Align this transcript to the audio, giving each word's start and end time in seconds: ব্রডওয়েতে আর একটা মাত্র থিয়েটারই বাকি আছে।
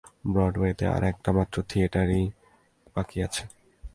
ব্রডওয়েতে 0.25 0.85
আর 0.95 1.03
একটা 1.03 1.29
মাত্র 1.37 1.55
থিয়েটারই 1.69 2.23
বাকি 2.95 3.17
আছে। 3.23 3.43